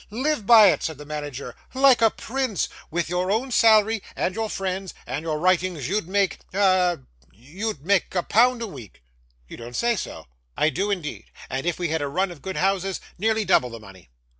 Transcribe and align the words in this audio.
'Live 0.09 0.47
by 0.47 0.71
it!' 0.71 0.81
said 0.81 0.97
the 0.97 1.05
manager. 1.05 1.55
'Like 1.75 2.01
a 2.01 2.09
prince! 2.09 2.67
With 2.89 3.07
your 3.07 3.29
own 3.29 3.51
salary, 3.51 4.01
and 4.15 4.33
your 4.33 4.49
friend's, 4.49 4.95
and 5.05 5.21
your 5.21 5.37
writings, 5.37 5.87
you'd 5.87 6.07
make 6.07 6.39
ah! 6.55 6.97
you'd 7.31 7.85
make 7.85 8.15
a 8.15 8.23
pound 8.23 8.63
a 8.63 8.67
week!' 8.67 9.03
'You 9.47 9.57
don't 9.57 9.75
say 9.75 9.95
so!' 9.95 10.25
'I 10.57 10.69
do 10.71 10.89
indeed, 10.89 11.25
and 11.51 11.67
if 11.67 11.77
we 11.77 11.89
had 11.89 12.01
a 12.01 12.07
run 12.07 12.31
of 12.31 12.41
good 12.41 12.57
houses, 12.57 12.99
nearly 13.19 13.45
double 13.45 13.69
the 13.69 13.79
money. 13.79 14.09